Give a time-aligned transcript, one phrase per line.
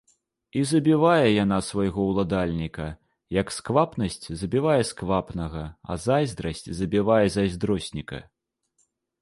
[0.59, 2.87] І забівае яна свайго ўладальніка,
[3.39, 8.17] як сквапнасць забівае сквапнага, а зайздрасць забівае зайздросніка.